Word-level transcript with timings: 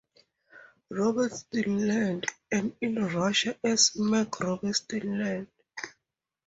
Robertson 0.89 1.77
Land" 1.87 2.25
and 2.51 2.75
in 2.81 2.95
Russia 2.95 3.55
as 3.63 3.91
"MacRobertson 3.91 5.19
Land". 5.23 5.47